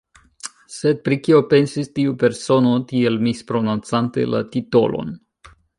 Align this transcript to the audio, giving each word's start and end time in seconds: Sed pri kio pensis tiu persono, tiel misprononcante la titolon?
Sed 0.75 1.01
pri 1.07 1.17
kio 1.27 1.41
pensis 1.51 1.91
tiu 1.99 2.15
persono, 2.25 2.73
tiel 2.93 3.23
misprononcante 3.29 4.29
la 4.35 4.45
titolon? 4.57 5.19